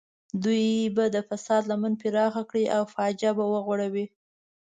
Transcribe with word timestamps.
دوی 0.43 0.65
به 0.95 1.05
د 1.15 1.17
فساد 1.29 1.63
لمن 1.71 1.93
پراخه 2.01 2.43
کړي 2.49 2.65
او 2.75 2.83
فاجعه 2.95 3.31
به 3.37 3.45
وغوړوي. 3.53 4.05